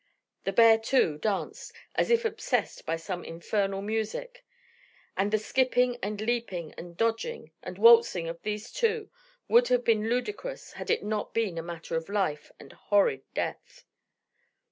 [0.45, 4.43] The bear, too, danced, as if obsessed by some infernal music;
[5.15, 9.11] and the skipping, and leaping, and dodging, and waltzing of these two
[9.47, 13.85] would have been ludicrous had it not been a matter of life and horrid death.